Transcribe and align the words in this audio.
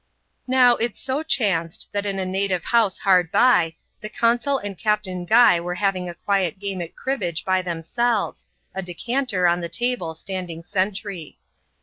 Now, 0.47 0.77
it 0.77 0.97
so 0.97 1.21
chanced, 1.21 1.89
that 1.91 2.07
in 2.07 2.17
a 2.17 2.25
native 2.25 2.63
house 2.63 2.97
hard 2.97 3.31
by, 3.31 3.75
the 4.01 4.09
cottiil 4.09 4.57
and 4.63 4.75
Captain 4.75 5.25
Guy 5.25 5.59
were 5.59 5.75
haying 5.75 6.09
a 6.09 6.15
quiet 6.15 6.57
game 6.57 6.81
at 6.81 6.95
cribbage 6.95 7.45
by 7.45 7.61
themselves, 7.61 8.47
a 8.73 8.81
decanter 8.81 9.45
on 9.47 9.61
the 9.61 9.69
table 9.69 10.15
standing 10.15 10.63
sentry. 10.63 11.37